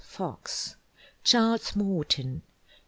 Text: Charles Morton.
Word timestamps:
Charles 1.23 1.75
Morton. 1.75 2.41